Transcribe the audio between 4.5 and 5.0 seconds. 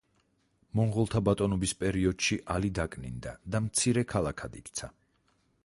იქცა.